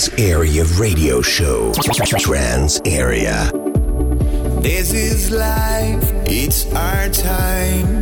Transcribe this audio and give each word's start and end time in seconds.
Trance 0.00 0.18
Area 0.18 0.64
Radio 0.78 1.20
Show. 1.20 1.74
Trance 1.74 2.80
Area. 2.86 3.50
This 4.62 4.94
is 4.94 5.30
life, 5.30 6.10
it's 6.24 6.64
our 6.72 7.10
time. 7.10 7.99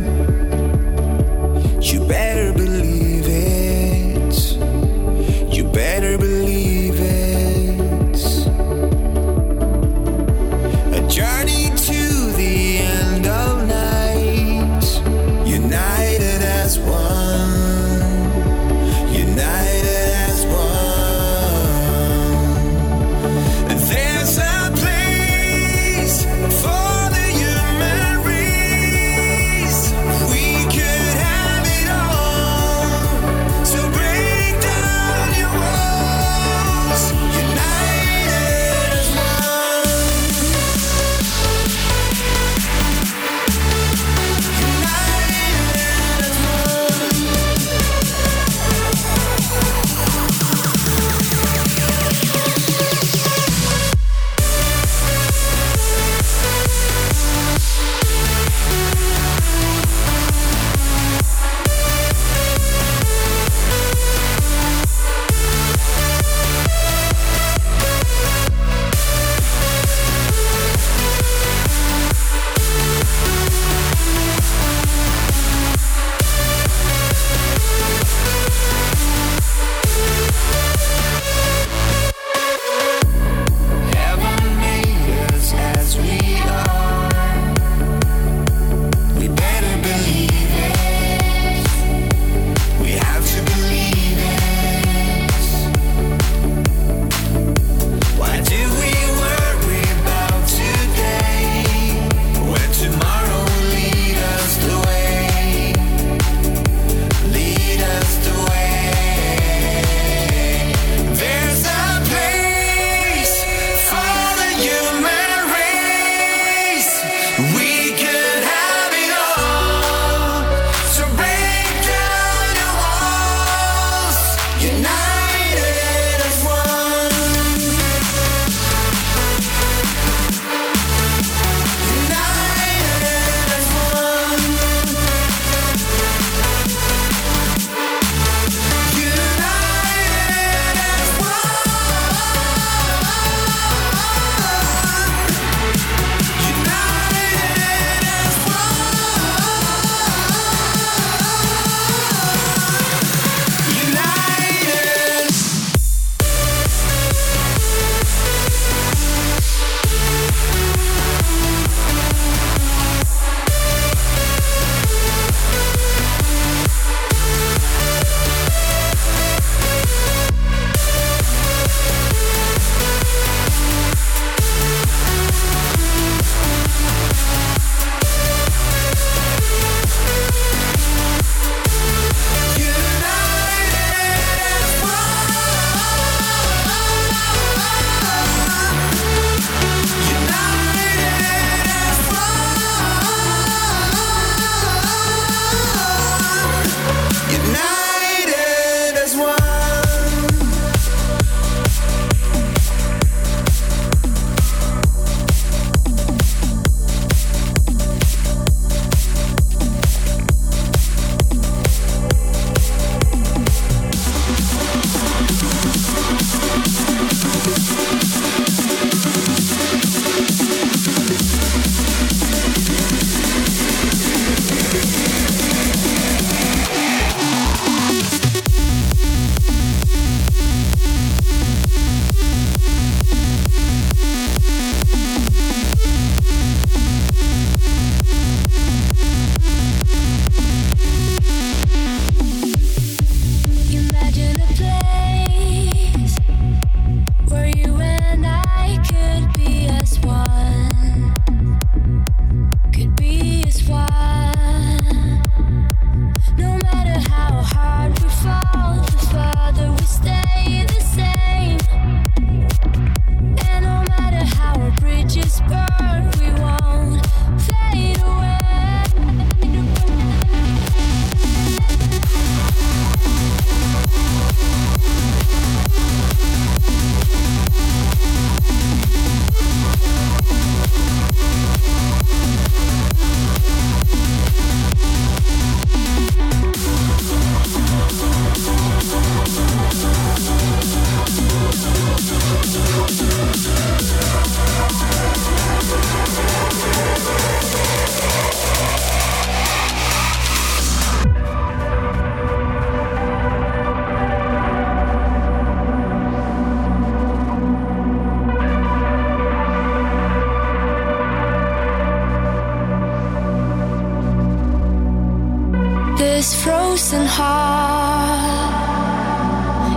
This 315.99 316.33
frozen 316.41 317.05
heart 317.05 317.35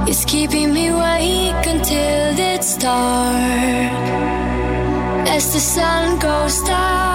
is 0.09 0.25
keeping 0.25 0.73
me 0.73 0.87
awake 0.87 1.67
until 1.67 2.39
it's 2.39 2.77
dark. 2.77 3.93
As 5.29 5.53
the 5.53 5.59
sun 5.59 6.21
goes 6.21 6.63
down, 6.63 7.12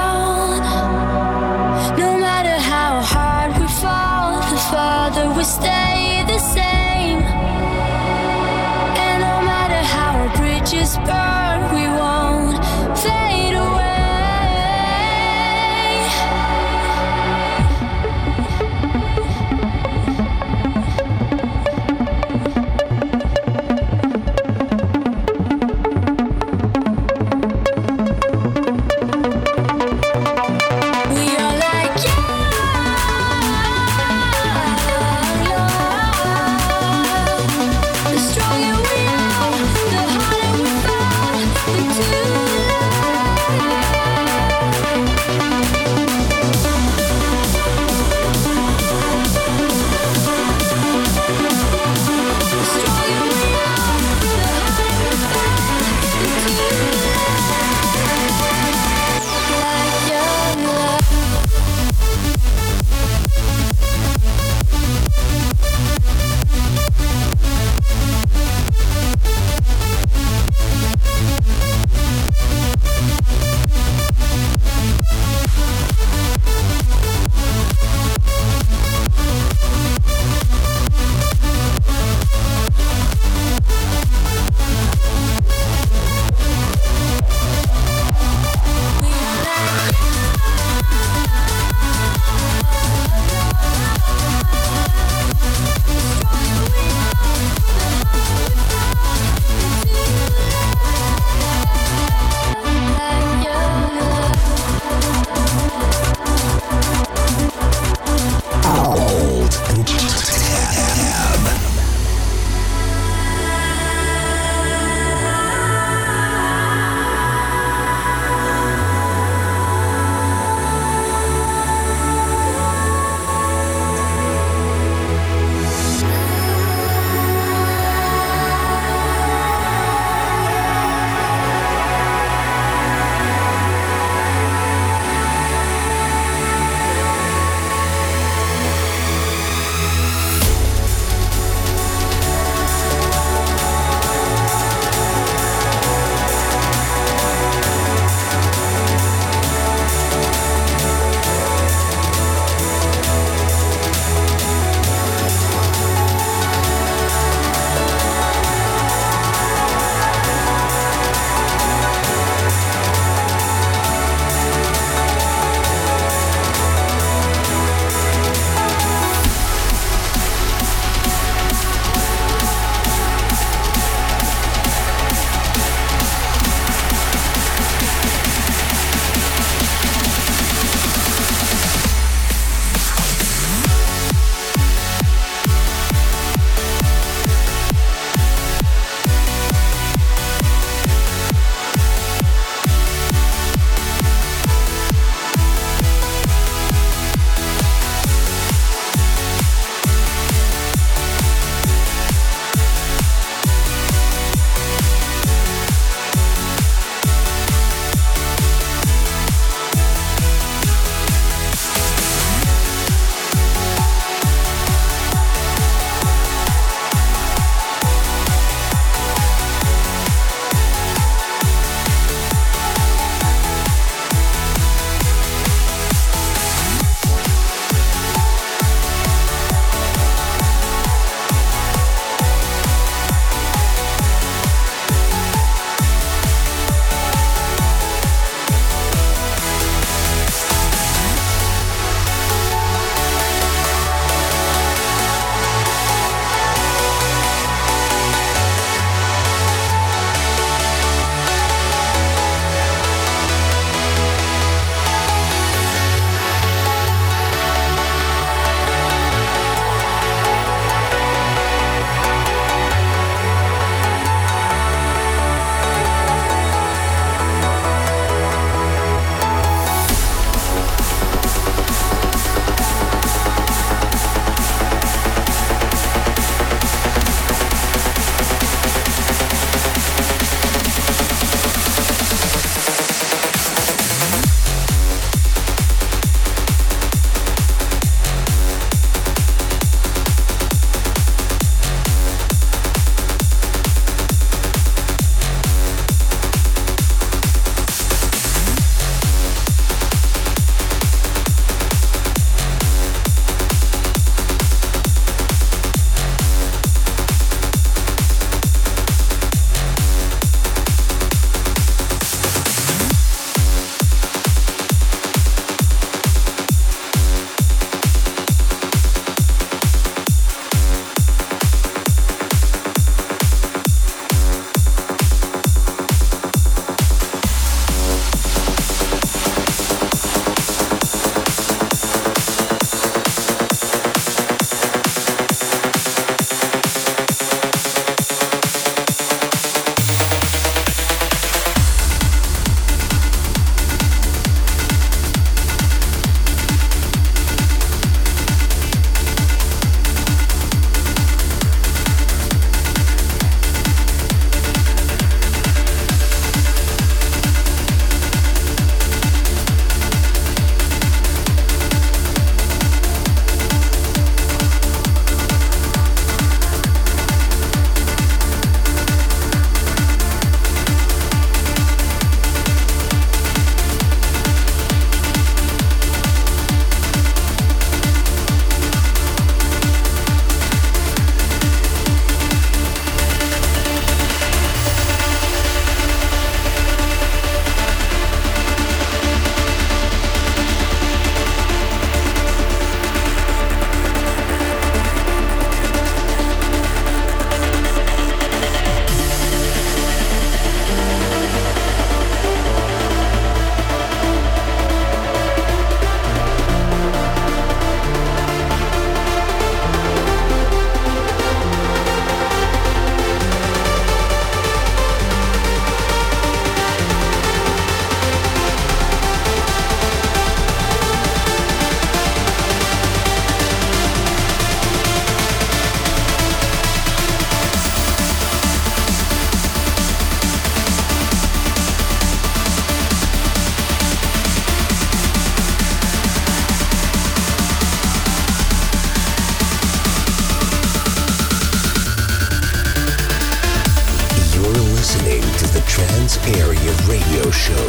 Trance 445.67 446.17
Area 446.35 446.73
Radio 446.85 447.31
Show 447.31 447.65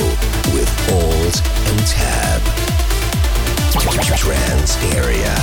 with 0.54 0.68
Alt 0.90 1.42
and 1.68 1.86
Tab. 1.86 2.42
Trance 4.16 4.76
Area. 4.94 5.34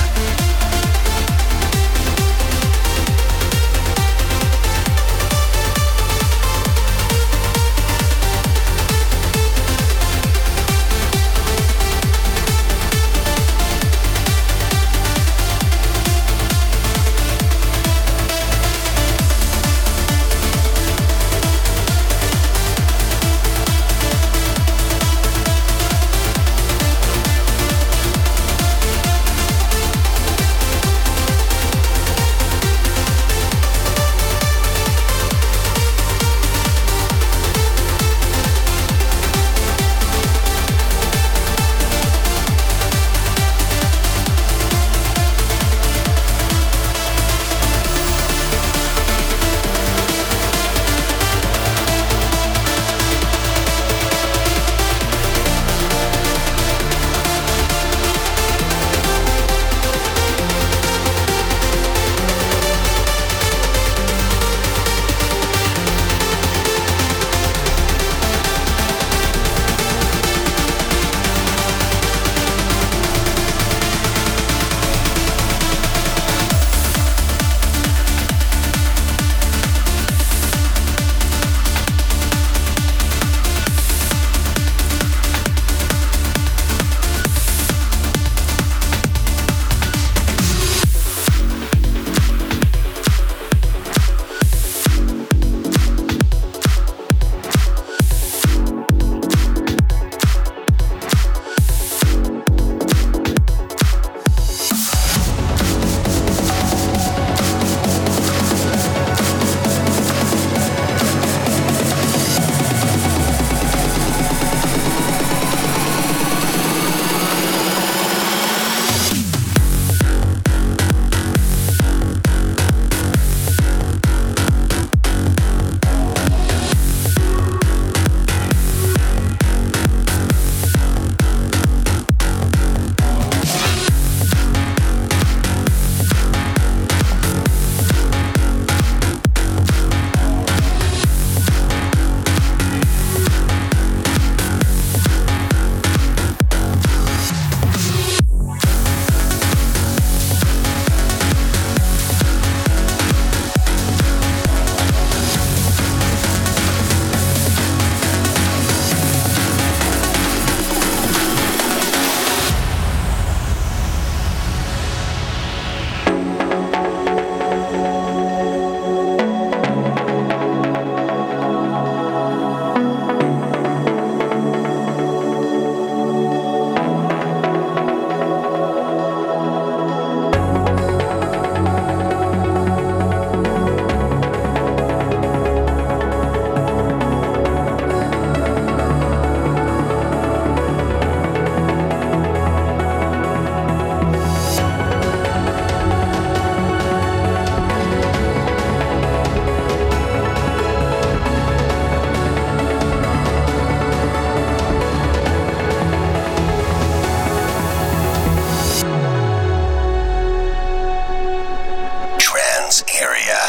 Area. 212.93 213.44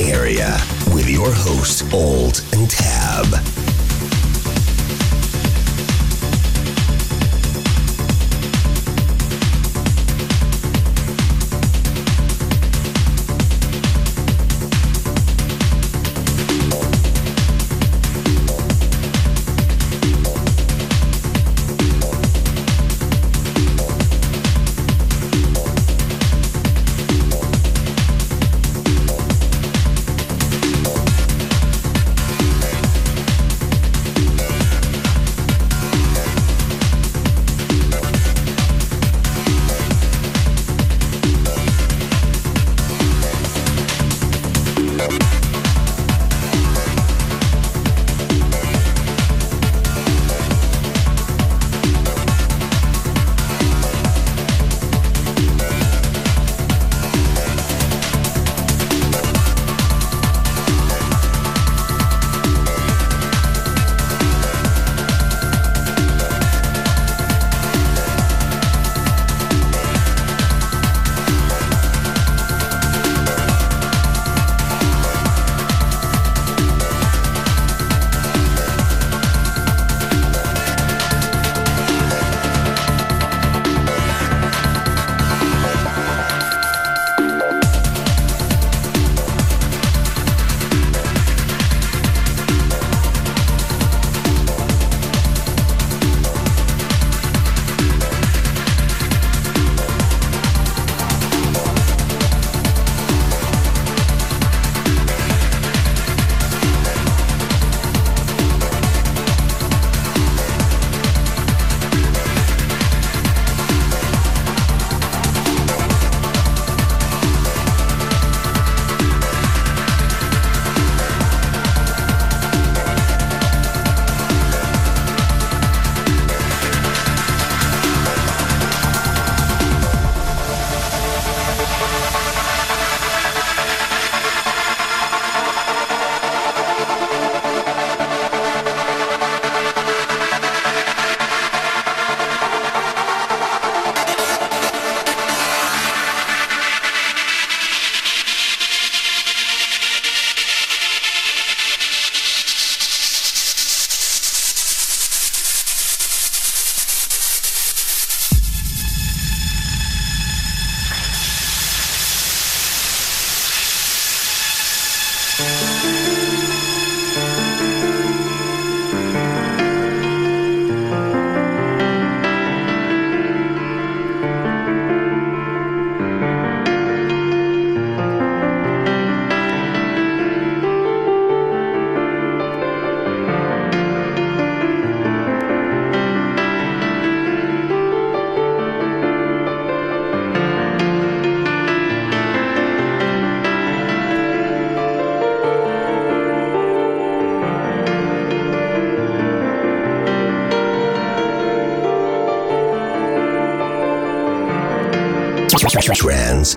Area 0.00 0.58
with 0.94 1.08
your 1.10 1.30
host, 1.30 1.82
Alt 1.92 2.29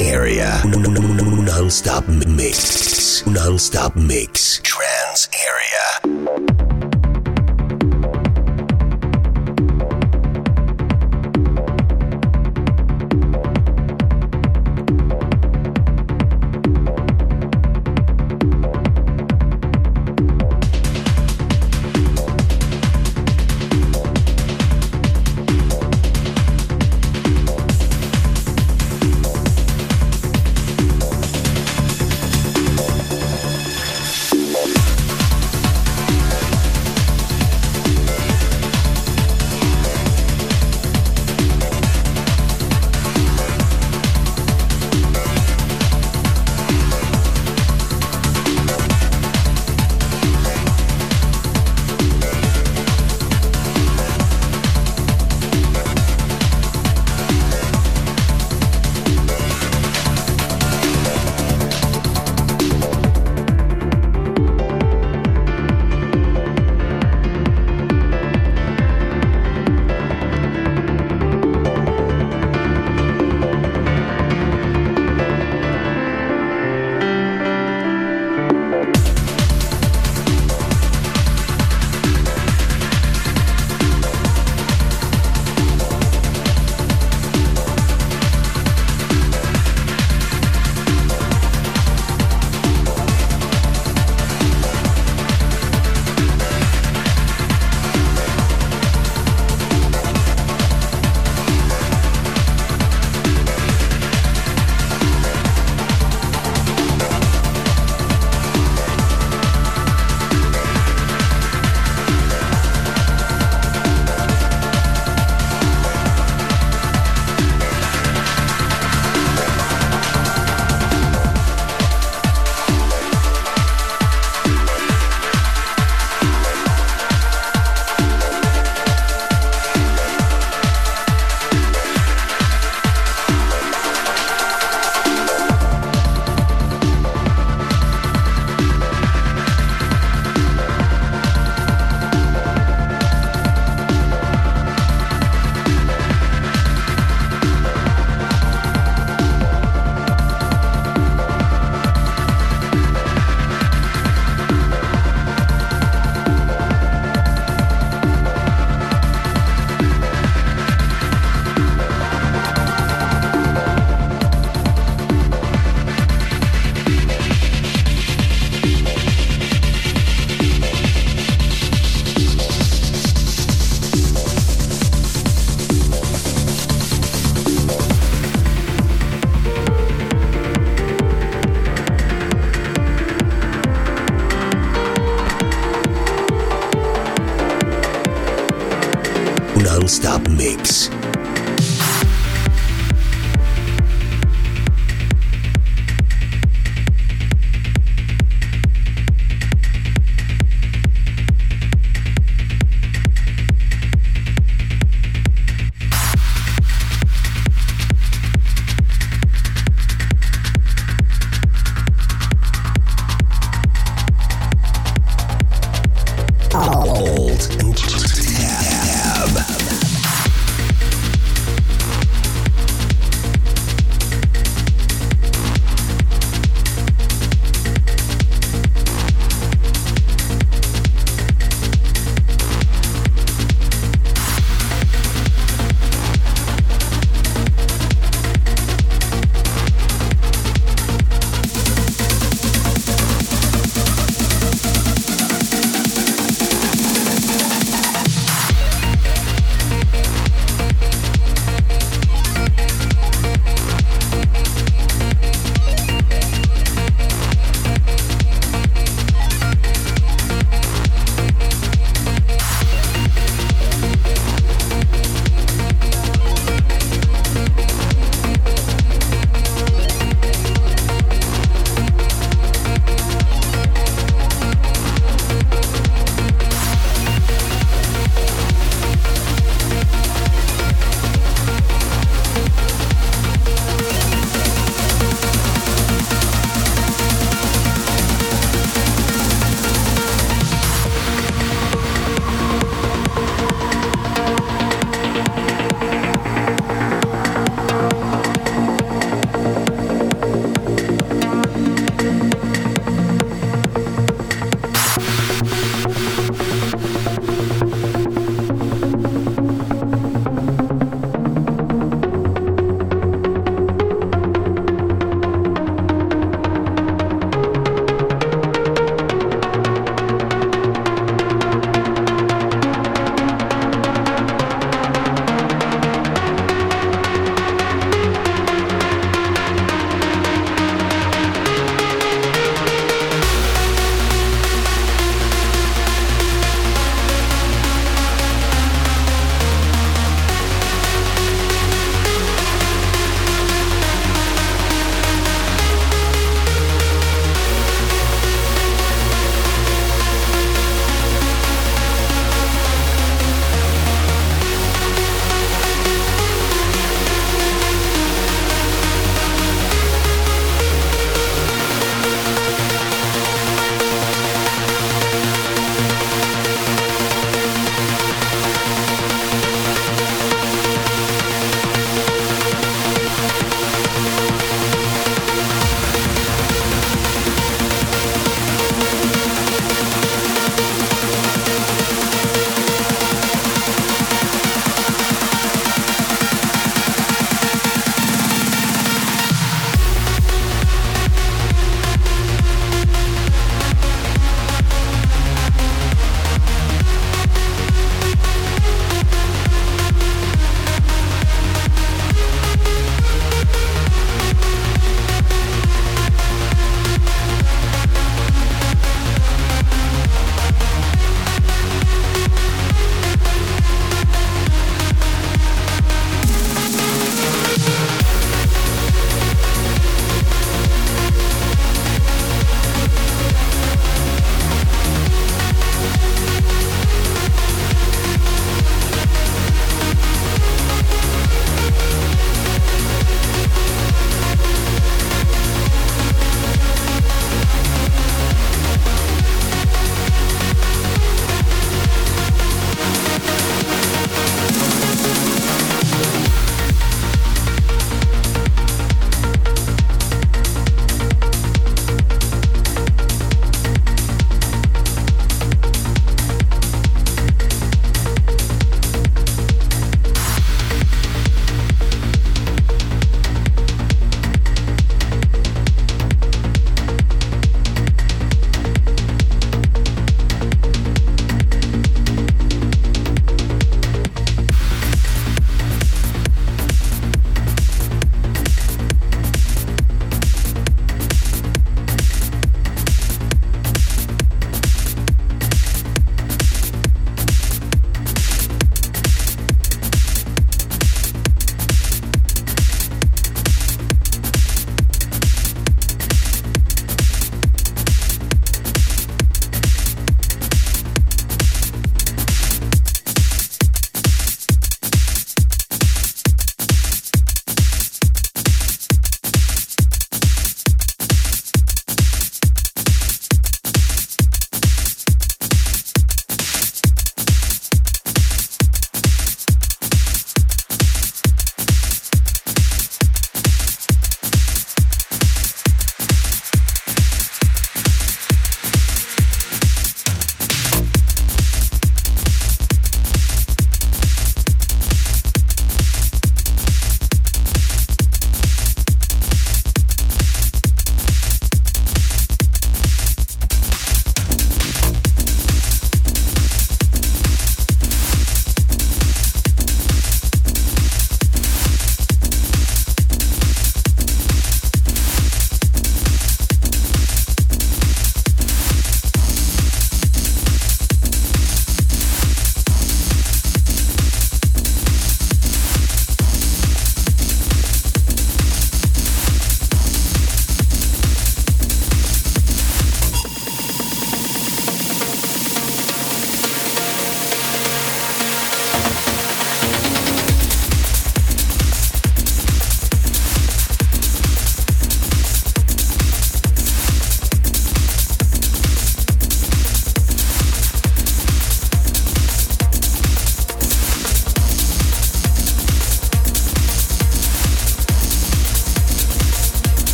area. 0.00 0.62
Non-stop 0.64 2.06
mix. 2.26 3.22
Non-stop 3.26 3.94
mix. 3.96 4.37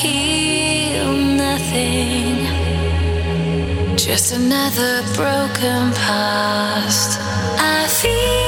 Feel 0.00 1.12
nothing. 1.12 2.46
Just 3.96 4.32
another 4.32 5.02
broken 5.14 5.92
past. 5.92 7.20
I 7.58 7.86
feel 7.86 8.39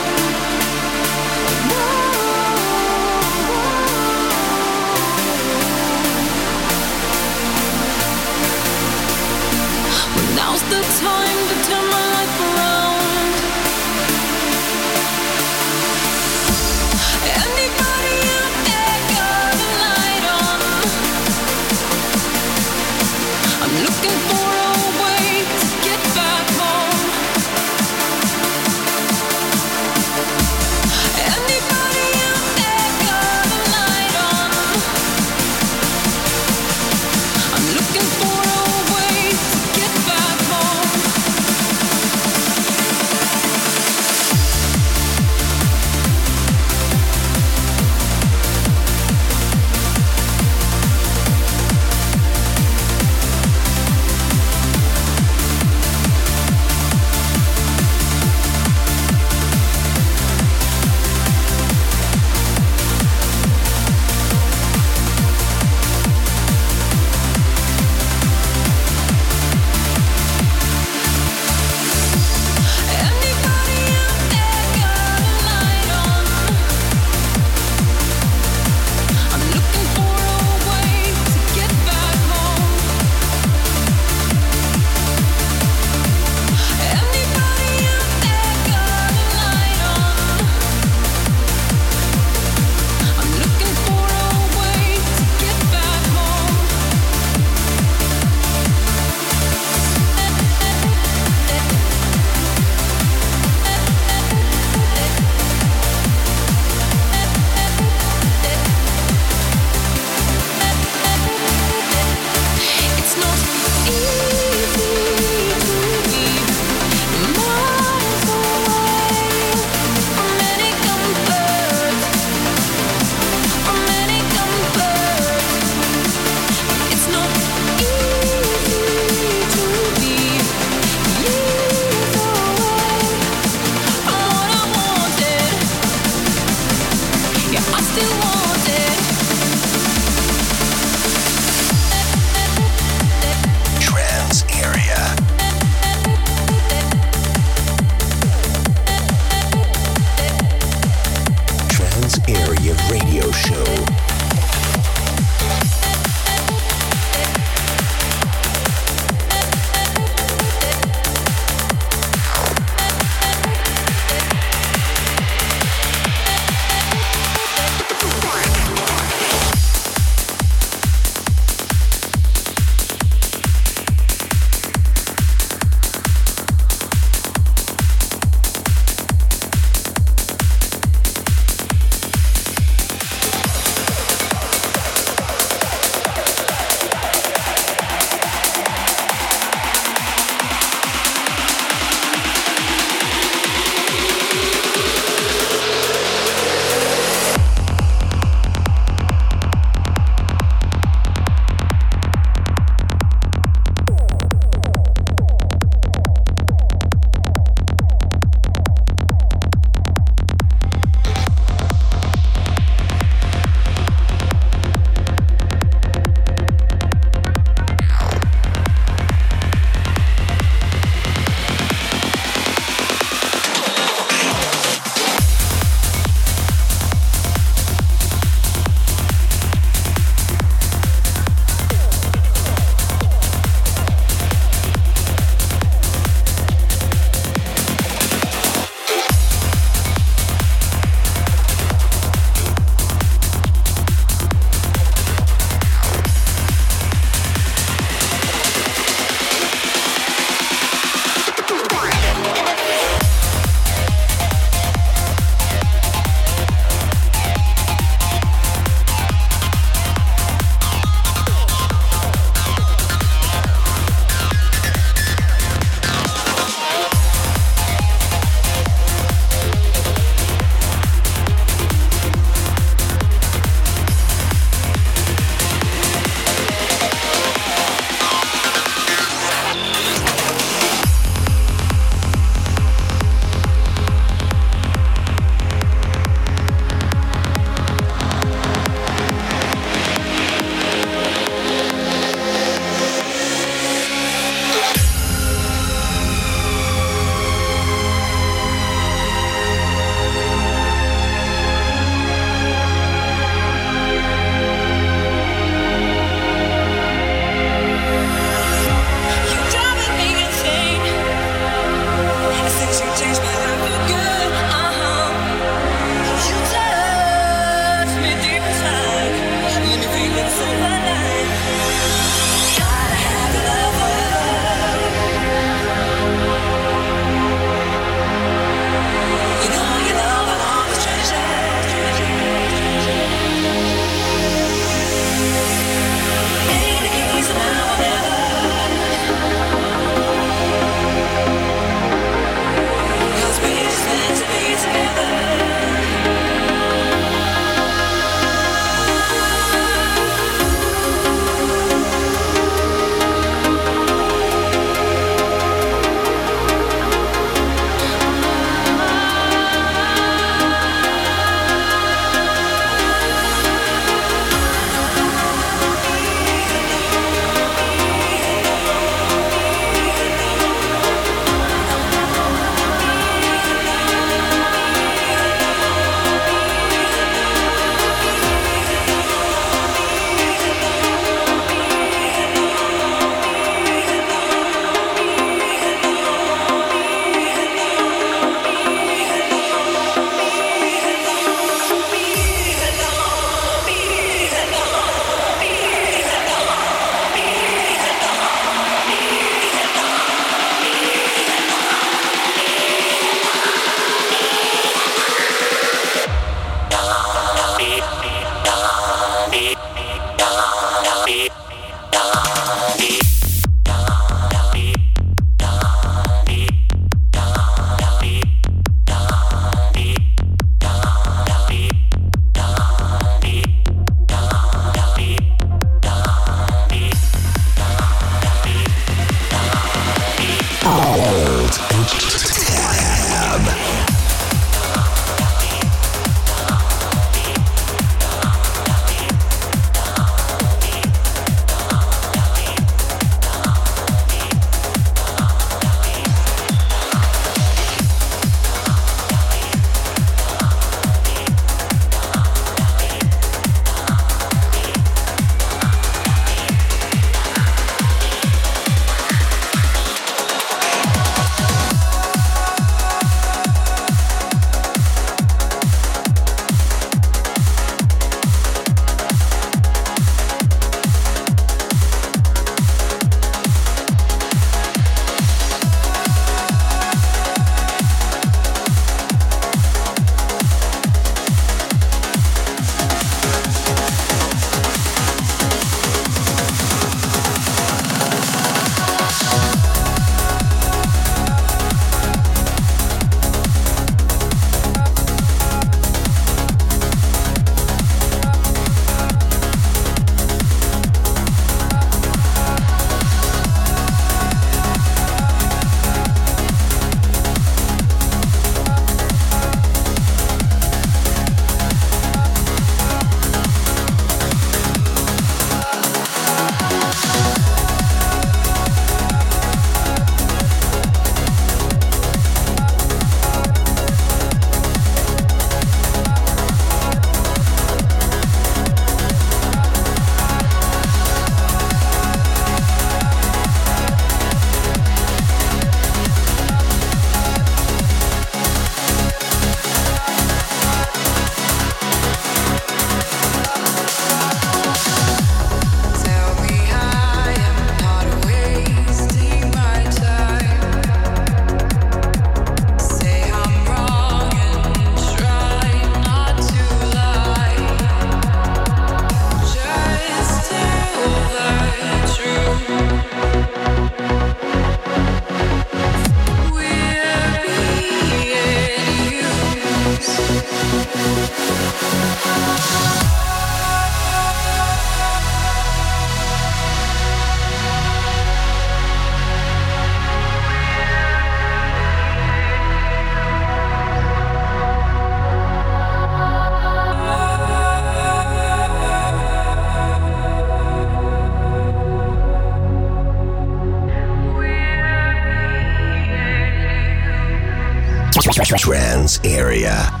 trance 598.57 599.19
area. 599.23 600.00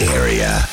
Area. 0.00 0.68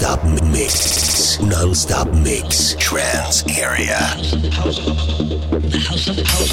Non-stop 0.00 0.22
mix. 0.44 1.40
Non-stop 1.40 2.08
mix. 2.14 2.76
Trance 2.78 3.42
Area. 3.58 3.96
House 3.96 4.32
of 4.32 4.44
house 4.54 4.78
house 4.78 6.08
of 6.08 6.18
house 6.24 6.52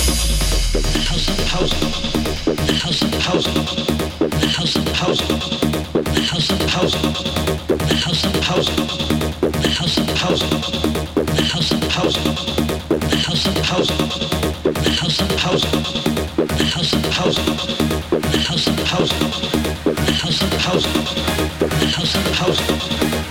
house 1.05 1.27
of 1.29 1.39
house 1.45 1.73
house 2.81 3.01
of 3.03 3.13
house 3.21 3.55
house 4.55 4.75
of 4.75 4.87
house 4.95 5.21
house 6.25 6.49
of 6.49 6.61
house 6.73 6.95
house 8.01 8.23
of 8.25 8.33
house 8.41 8.69
house 9.45 9.97
of 9.97 10.15
house 10.15 10.41
house 11.35 11.57
of 11.57 11.69
house 11.69 11.69
house 11.69 11.69
of 11.69 11.85
house 11.85 12.15
house 14.95 15.21
of 15.21 15.31
house 15.35 15.61
of 15.75 16.19
house 16.65 16.95
of 16.95 17.05
house 17.05 17.41
of 17.45 18.83
house 18.85 20.41
of 20.41 20.53
house 20.59 20.85
house 21.95 22.15
of 22.15 22.33
house 22.35 23.24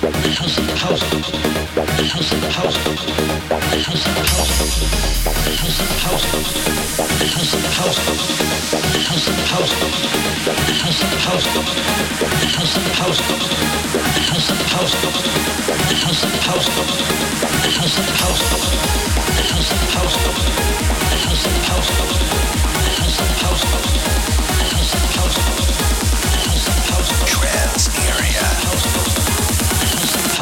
Trance 27.26 27.88
Area 27.98 29.23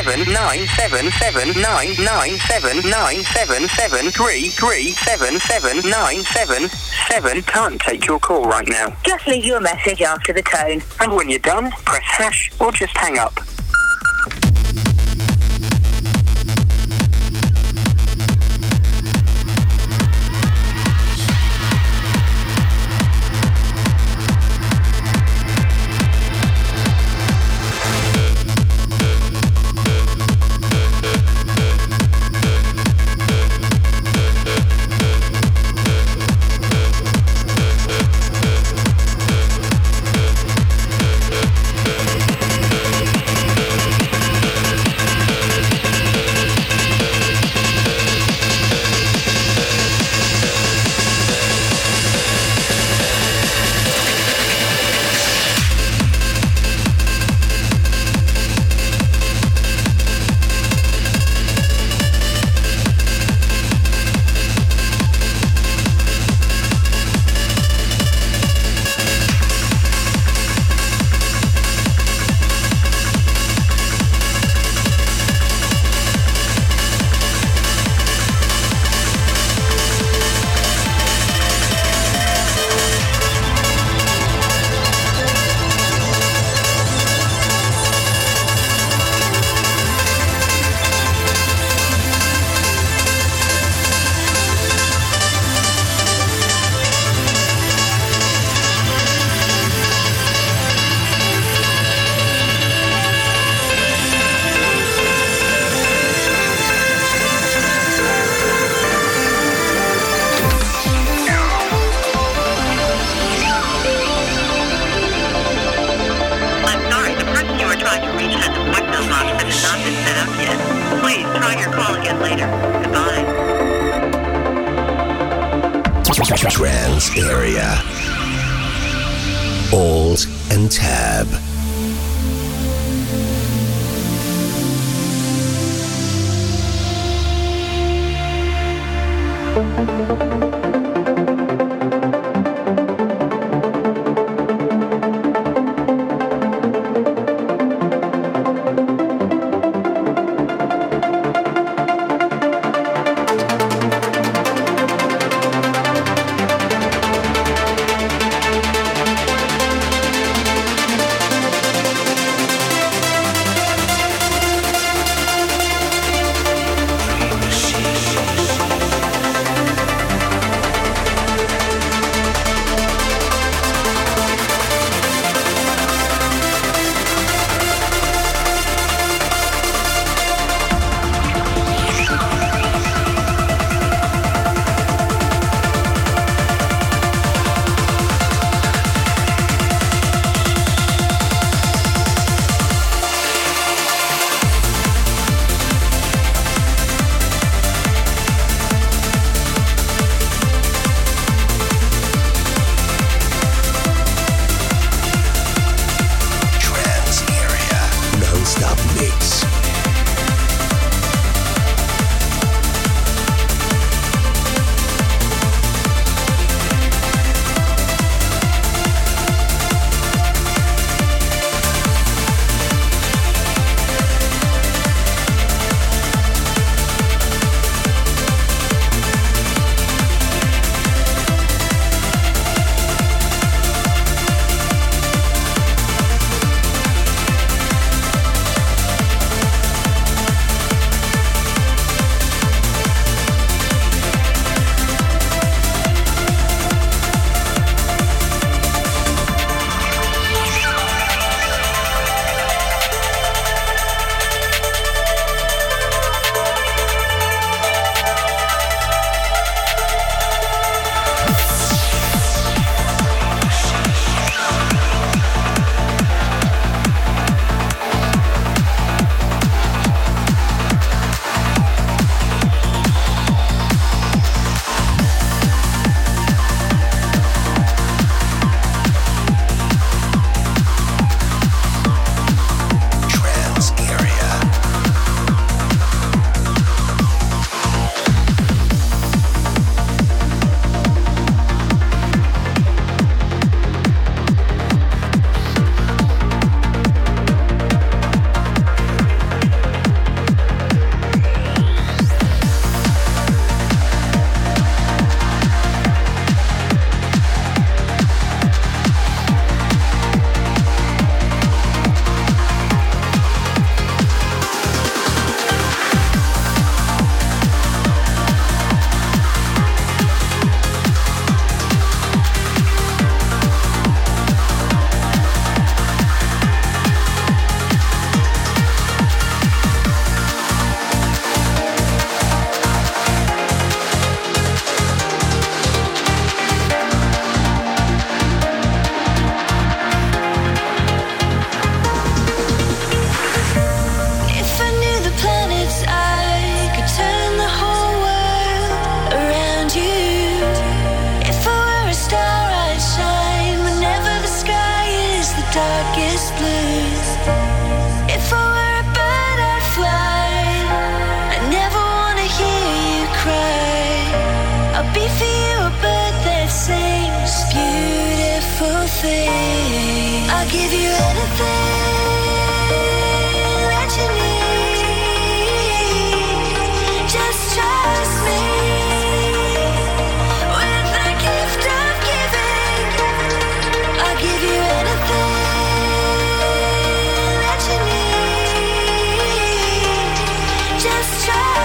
Seven 0.00 0.32
nine 0.32 1.94
nine 2.02 2.38
seven 2.38 2.88
nine 2.88 3.16
seven 3.16 3.68
seven 3.68 4.10
three 4.10 4.48
three 4.48 4.92
seven 4.92 5.38
seven 5.40 5.90
nine 5.90 6.20
seven 6.20 6.68
seven. 7.08 7.42
Can't 7.42 7.78
take 7.80 8.06
your 8.06 8.18
call 8.18 8.44
right 8.44 8.66
now. 8.66 8.96
Just 9.04 9.26
leave 9.26 9.44
your 9.44 9.60
message 9.60 10.00
after 10.00 10.32
the 10.32 10.42
tone. 10.42 10.80
And 11.00 11.12
when 11.12 11.28
you're 11.28 11.38
done, 11.38 11.70
press 11.84 12.02
hash 12.04 12.50
or 12.60 12.72
just 12.72 12.96
hang 12.96 13.18
up. 13.18 13.39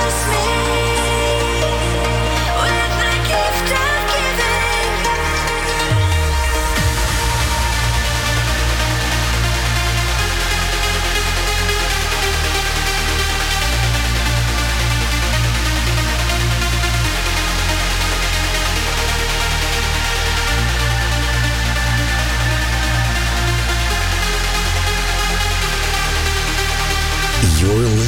promise 0.05 0.27
me. 0.59 0.64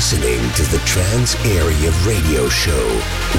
Listening 0.10 0.40
to 0.54 0.64
the 0.72 0.82
Trance 0.86 1.36
Area 1.46 1.92
Radio 2.06 2.48
Show 2.48 2.88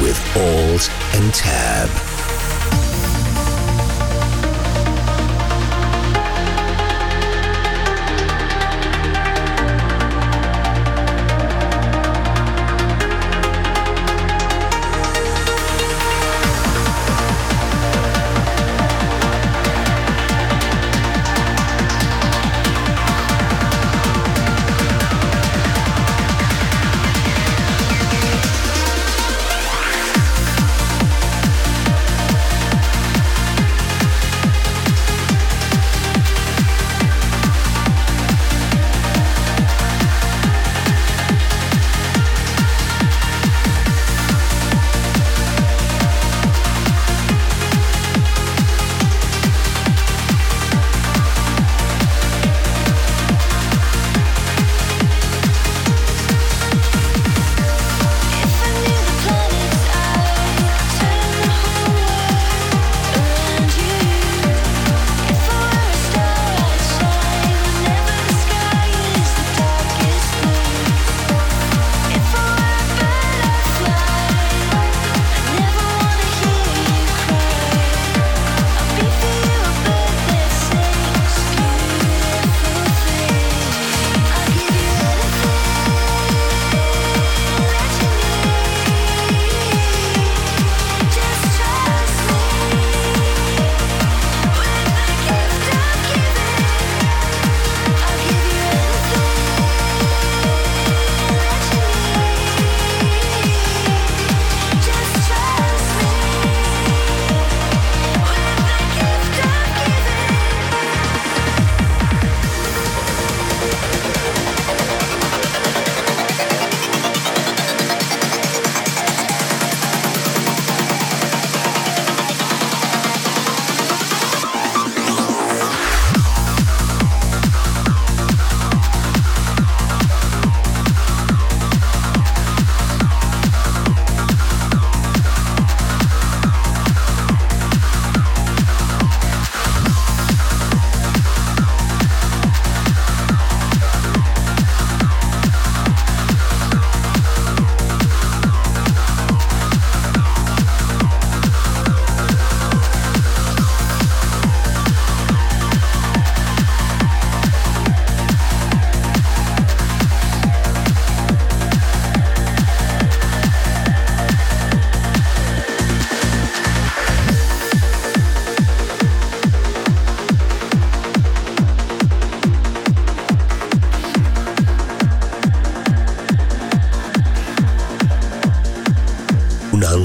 with 0.03 0.21
Alls 0.37 0.91
and 1.15 1.33
Tab. 1.33 2.08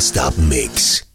Non-stop 0.03 0.37
mix 0.37 1.12